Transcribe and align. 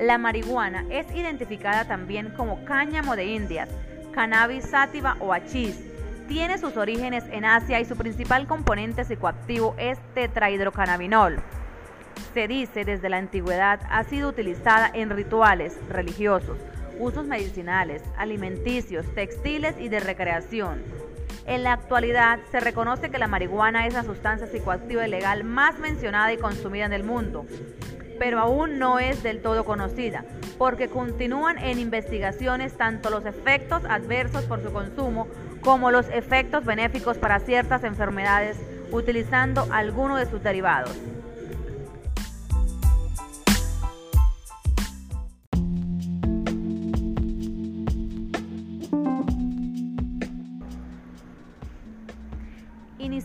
La 0.00 0.16
marihuana 0.16 0.86
es 0.88 1.14
identificada 1.14 1.84
también 1.84 2.30
como 2.30 2.64
cáñamo 2.64 3.16
de 3.16 3.26
Indias, 3.26 3.68
cannabis 4.12 4.64
sativa 4.64 5.14
o 5.20 5.34
hachís. 5.34 5.78
Tiene 6.26 6.56
sus 6.56 6.78
orígenes 6.78 7.24
en 7.30 7.44
Asia 7.44 7.80
y 7.80 7.84
su 7.84 7.96
principal 7.96 8.46
componente 8.46 9.04
psicoactivo 9.04 9.74
es 9.76 9.98
tetrahidrocannabinol. 10.14 11.42
Se 12.32 12.48
dice 12.48 12.86
desde 12.86 13.10
la 13.10 13.18
antigüedad 13.18 13.80
ha 13.90 14.02
sido 14.04 14.30
utilizada 14.30 14.90
en 14.94 15.10
rituales 15.10 15.76
religiosos, 15.90 16.56
usos 16.98 17.26
medicinales, 17.26 18.02
alimenticios, 18.16 19.04
textiles 19.14 19.74
y 19.78 19.90
de 19.90 20.00
recreación. 20.00 20.82
En 21.44 21.62
la 21.62 21.74
actualidad 21.74 22.38
se 22.50 22.60
reconoce 22.60 23.10
que 23.10 23.18
la 23.18 23.28
marihuana 23.28 23.86
es 23.86 23.92
la 23.92 24.04
sustancia 24.04 24.46
psicoactiva 24.46 25.06
ilegal 25.06 25.44
más 25.44 25.78
mencionada 25.78 26.32
y 26.32 26.38
consumida 26.38 26.86
en 26.86 26.94
el 26.94 27.04
mundo 27.04 27.44
pero 28.20 28.38
aún 28.38 28.78
no 28.78 28.98
es 28.98 29.22
del 29.22 29.40
todo 29.40 29.64
conocida, 29.64 30.26
porque 30.58 30.88
continúan 30.88 31.56
en 31.56 31.78
investigaciones 31.78 32.74
tanto 32.74 33.08
los 33.08 33.24
efectos 33.24 33.82
adversos 33.88 34.44
por 34.44 34.62
su 34.62 34.70
consumo 34.70 35.26
como 35.62 35.90
los 35.90 36.06
efectos 36.10 36.66
benéficos 36.66 37.16
para 37.16 37.40
ciertas 37.40 37.82
enfermedades 37.82 38.58
utilizando 38.92 39.66
alguno 39.72 40.18
de 40.18 40.26
sus 40.26 40.42
derivados. 40.42 40.94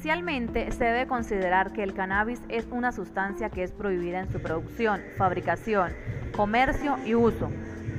Inicialmente 0.05 0.71
se 0.71 0.83
debe 0.83 1.07
considerar 1.07 1.73
que 1.73 1.81
el 1.81 1.95
cannabis 1.95 2.39
es 2.47 2.67
una 2.69 2.91
sustancia 2.91 3.49
que 3.49 3.63
es 3.63 3.71
prohibida 3.71 4.19
en 4.19 4.31
su 4.31 4.39
producción, 4.39 5.01
fabricación, 5.17 5.93
comercio 6.35 6.99
y 7.03 7.15
uso, 7.15 7.49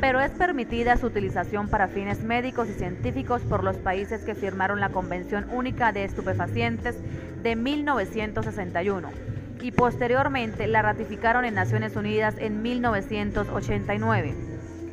pero 0.01 0.21
es 0.21 0.31
permitida 0.31 0.99
su 0.99 1.07
utilización 1.07 1.67
para 1.69 1.89
fines 1.89 2.23
médicos 2.23 2.69
y 2.69 2.75
científicos 2.75 3.43
por 3.43 3.65
los 3.65 3.75
países 3.79 4.23
que 4.23 4.37
firmaron 4.37 4.79
la 4.79 4.91
Convención 4.91 5.49
Única 5.51 5.91
de 5.91 6.05
Estupefacientes 6.05 6.97
de 7.43 7.57
1961 7.57 9.09
y 9.61 9.73
posteriormente 9.73 10.69
la 10.69 10.83
ratificaron 10.83 11.45
en 11.45 11.55
Naciones 11.55 11.97
Unidas 11.97 12.37
en 12.39 12.63
1989. 12.63 14.33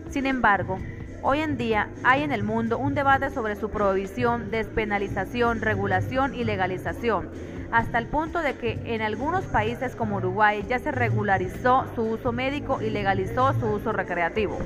Sin 0.09 0.25
embargo, 0.25 0.79
Hoy 1.25 1.39
en 1.39 1.55
día 1.55 1.87
hay 2.03 2.21
en 2.21 2.33
el 2.33 2.43
mundo 2.43 2.77
un 2.77 2.95
debate 2.95 3.29
sobre 3.29 3.55
su 3.55 3.69
prohibición, 3.69 4.51
despenalización, 4.51 5.61
regulación 5.61 6.35
y 6.35 6.43
legalización, 6.43 7.29
hasta 7.71 7.97
el 7.97 8.07
punto 8.07 8.39
de 8.39 8.55
que 8.55 8.77
en 8.83 9.01
algunos 9.01 9.45
países 9.45 9.95
como 9.95 10.17
Uruguay 10.17 10.65
ya 10.67 10.79
se 10.79 10.91
regularizó 10.91 11.85
su 11.95 12.01
uso 12.01 12.33
médico 12.33 12.81
y 12.81 12.89
legalizó 12.89 13.53
su 13.53 13.67
uso 13.67 13.93
recreativo. 13.93 14.57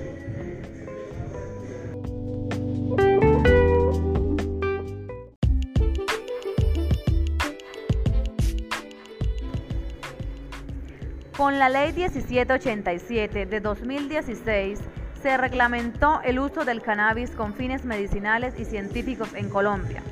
Con 11.38 11.59
la 11.59 11.69
Ley 11.69 11.94
1787 11.94 13.45
de 13.45 13.59
2016, 13.59 14.80
se 15.21 15.37
reglamentó 15.37 16.21
el 16.23 16.39
uso 16.39 16.65
del 16.65 16.81
cannabis 16.81 17.31
con 17.31 17.53
fines 17.53 17.85
medicinales 17.85 18.53
y 18.59 18.65
científicos 18.65 19.33
en 19.33 19.49
Colombia 19.49 20.03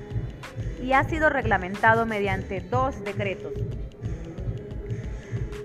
y 0.82 0.94
ha 0.94 1.04
sido 1.04 1.30
reglamentado 1.30 2.06
mediante 2.06 2.62
dos 2.62 3.04
decretos. 3.04 3.54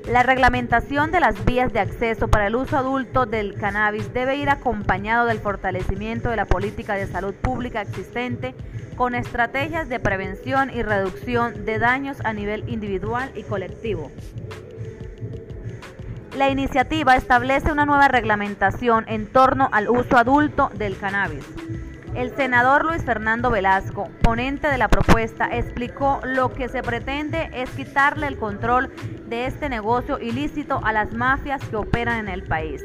La 0.06 0.22
reglamentación 0.22 1.12
de 1.12 1.20
las 1.20 1.44
vías 1.44 1.72
de 1.72 1.78
acceso 1.78 2.28
para 2.28 2.46
el 2.46 2.56
uso 2.56 2.76
adulto 2.76 3.26
del 3.26 3.54
cannabis 3.54 4.12
debe 4.12 4.36
ir 4.36 4.48
acompañado 4.48 5.26
del 5.26 5.38
fortalecimiento 5.38 6.30
de 6.30 6.36
la 6.36 6.46
política 6.46 6.94
de 6.94 7.06
salud 7.06 7.34
pública 7.34 7.82
existente 7.82 8.54
con 8.96 9.14
estrategias 9.14 9.88
de 9.88 10.00
prevención 10.00 10.70
y 10.70 10.82
reducción 10.82 11.64
de 11.64 11.78
daños 11.78 12.18
a 12.24 12.32
nivel 12.32 12.68
individual 12.68 13.30
y 13.34 13.44
colectivo. 13.44 14.10
La 16.40 16.48
iniciativa 16.48 17.16
establece 17.16 17.70
una 17.70 17.84
nueva 17.84 18.08
reglamentación 18.08 19.04
en 19.08 19.26
torno 19.26 19.68
al 19.72 19.90
uso 19.90 20.16
adulto 20.16 20.70
del 20.72 20.96
cannabis. 20.96 21.44
El 22.14 22.34
senador 22.34 22.86
Luis 22.86 23.04
Fernando 23.04 23.50
Velasco, 23.50 24.08
ponente 24.22 24.68
de 24.68 24.78
la 24.78 24.88
propuesta, 24.88 25.50
explicó 25.54 26.22
lo 26.24 26.54
que 26.54 26.70
se 26.70 26.82
pretende 26.82 27.50
es 27.52 27.68
quitarle 27.68 28.26
el 28.26 28.38
control 28.38 28.90
de 29.28 29.44
este 29.44 29.68
negocio 29.68 30.18
ilícito 30.18 30.80
a 30.82 30.94
las 30.94 31.12
mafias 31.12 31.62
que 31.68 31.76
operan 31.76 32.20
en 32.20 32.28
el 32.28 32.42
país. 32.42 32.82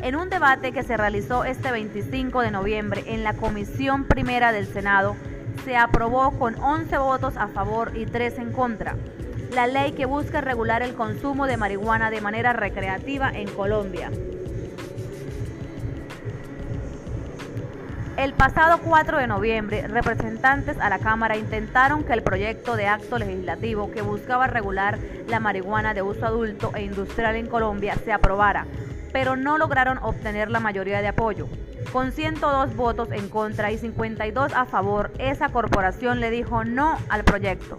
En 0.00 0.16
un 0.16 0.30
debate 0.30 0.72
que 0.72 0.84
se 0.84 0.96
realizó 0.96 1.44
este 1.44 1.70
25 1.70 2.40
de 2.40 2.50
noviembre 2.50 3.04
en 3.08 3.24
la 3.24 3.34
Comisión 3.34 4.04
Primera 4.04 4.52
del 4.52 4.72
Senado, 4.72 5.16
se 5.66 5.76
aprobó 5.76 6.30
con 6.38 6.54
11 6.54 6.96
votos 6.96 7.36
a 7.36 7.48
favor 7.48 7.92
y 7.94 8.06
3 8.06 8.38
en 8.38 8.52
contra 8.52 8.96
la 9.54 9.66
ley 9.66 9.92
que 9.92 10.06
busca 10.06 10.40
regular 10.40 10.82
el 10.82 10.94
consumo 10.94 11.46
de 11.46 11.56
marihuana 11.56 12.10
de 12.10 12.20
manera 12.20 12.52
recreativa 12.52 13.30
en 13.30 13.48
Colombia. 13.48 14.10
El 18.18 18.32
pasado 18.32 18.80
4 18.84 19.18
de 19.18 19.28
noviembre, 19.28 19.86
representantes 19.86 20.76
a 20.80 20.88
la 20.88 20.98
Cámara 20.98 21.36
intentaron 21.36 22.02
que 22.02 22.12
el 22.12 22.24
proyecto 22.24 22.74
de 22.74 22.88
acto 22.88 23.16
legislativo 23.16 23.92
que 23.92 24.02
buscaba 24.02 24.48
regular 24.48 24.98
la 25.28 25.38
marihuana 25.38 25.94
de 25.94 26.02
uso 26.02 26.26
adulto 26.26 26.72
e 26.74 26.82
industrial 26.82 27.36
en 27.36 27.46
Colombia 27.46 27.94
se 28.04 28.12
aprobara, 28.12 28.66
pero 29.12 29.36
no 29.36 29.56
lograron 29.56 29.98
obtener 29.98 30.50
la 30.50 30.58
mayoría 30.58 31.00
de 31.00 31.06
apoyo. 31.06 31.46
Con 31.92 32.10
102 32.10 32.74
votos 32.74 33.12
en 33.12 33.28
contra 33.28 33.70
y 33.70 33.78
52 33.78 34.52
a 34.52 34.64
favor, 34.64 35.12
esa 35.18 35.50
corporación 35.50 36.18
le 36.18 36.30
dijo 36.30 36.64
no 36.64 36.98
al 37.08 37.22
proyecto. 37.22 37.76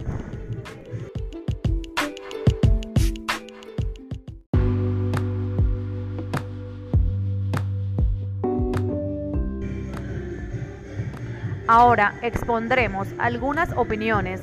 Ahora 11.72 12.14
expondremos 12.22 13.06
algunas 13.16 13.70
opiniones 13.76 14.40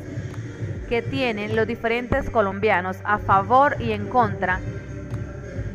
que 0.87 1.01
tienen 1.01 1.57
los 1.57 1.67
diferentes 1.67 2.29
colombianos 2.29 2.99
a 3.03 3.17
favor 3.17 3.75
y 3.81 3.91
en 3.91 4.07
contra 4.07 4.61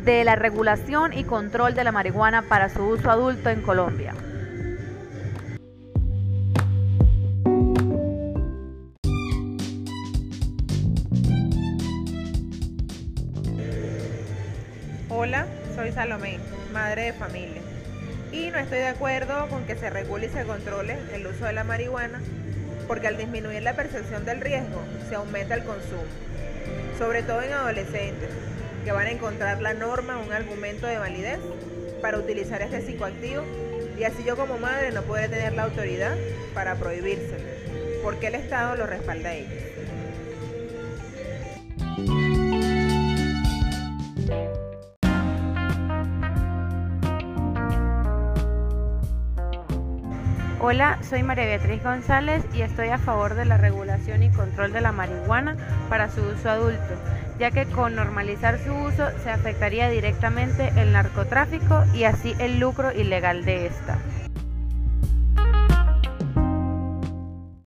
de 0.02 0.24
la 0.24 0.34
regulación 0.34 1.12
y 1.12 1.24
control 1.24 1.74
de 1.74 1.84
la 1.84 1.92
marihuana 1.92 2.40
para 2.40 2.70
su 2.70 2.82
uso 2.82 3.10
adulto 3.10 3.50
en 3.50 3.60
Colombia. 3.60 4.14
Hola, 15.10 15.46
soy 15.76 15.92
Salomé, 15.92 16.38
madre 16.72 17.02
de 17.02 17.12
familia 17.12 17.71
y 18.32 18.50
no 18.50 18.58
estoy 18.58 18.78
de 18.78 18.88
acuerdo 18.88 19.46
con 19.48 19.64
que 19.66 19.76
se 19.76 19.90
regule 19.90 20.26
y 20.26 20.30
se 20.30 20.44
controle 20.44 20.96
el 21.12 21.26
uso 21.26 21.44
de 21.44 21.52
la 21.52 21.64
marihuana 21.64 22.20
porque 22.88 23.06
al 23.06 23.18
disminuir 23.18 23.62
la 23.62 23.76
percepción 23.76 24.24
del 24.24 24.40
riesgo 24.40 24.82
se 25.08 25.14
aumenta 25.14 25.54
el 25.54 25.64
consumo, 25.64 26.02
sobre 26.98 27.22
todo 27.22 27.42
en 27.42 27.52
adolescentes 27.52 28.30
que 28.84 28.92
van 28.92 29.06
a 29.06 29.10
encontrar 29.10 29.60
la 29.60 29.74
norma 29.74 30.18
un 30.18 30.32
argumento 30.32 30.86
de 30.86 30.98
validez 30.98 31.38
para 32.00 32.18
utilizar 32.18 32.62
este 32.62 32.80
psicoactivo 32.80 33.44
y 33.98 34.04
así 34.04 34.24
yo 34.24 34.36
como 34.36 34.58
madre 34.58 34.90
no 34.90 35.02
podré 35.02 35.28
tener 35.28 35.52
la 35.52 35.64
autoridad 35.64 36.16
para 36.54 36.74
prohibírselo, 36.76 37.44
porque 38.02 38.28
el 38.28 38.34
Estado 38.34 38.76
lo 38.76 38.86
respalda 38.86 39.28
a 39.28 39.34
ellos. 39.34 39.71
Hola, 50.64 50.96
soy 51.02 51.24
María 51.24 51.44
Beatriz 51.46 51.82
González 51.82 52.44
y 52.54 52.62
estoy 52.62 52.90
a 52.90 52.98
favor 52.98 53.34
de 53.34 53.44
la 53.44 53.56
regulación 53.56 54.22
y 54.22 54.30
control 54.30 54.72
de 54.72 54.80
la 54.80 54.92
marihuana 54.92 55.56
para 55.88 56.08
su 56.08 56.20
uso 56.20 56.48
adulto, 56.48 56.94
ya 57.40 57.50
que 57.50 57.66
con 57.66 57.96
normalizar 57.96 58.60
su 58.60 58.72
uso 58.72 59.08
se 59.24 59.30
afectaría 59.32 59.90
directamente 59.90 60.72
el 60.76 60.92
narcotráfico 60.92 61.82
y 61.92 62.04
así 62.04 62.36
el 62.38 62.60
lucro 62.60 62.92
ilegal 62.92 63.44
de 63.44 63.66
esta. 63.66 63.98